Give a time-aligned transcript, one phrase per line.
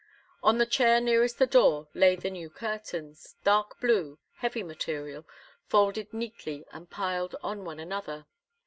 [0.41, 5.27] On the chair nearest the door lay the new curtains, dark blue, heavy material,
[5.67, 8.25] folded neatly and piled on one another.